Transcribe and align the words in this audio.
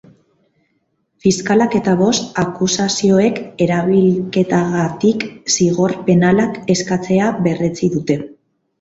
Fiskalak 1.25 1.75
eta 1.79 1.93
bost 1.99 2.39
akusazioek 2.45 3.39
erailketagatik 3.67 5.29
zigor 5.59 5.97
penalak 6.11 6.61
eskatzea 6.79 7.33
berretsi 7.49 7.97
dute. 7.99 8.23